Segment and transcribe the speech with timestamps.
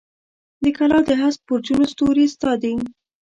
[0.63, 2.73] د کلا د هسک برجونو ستوري ستا دي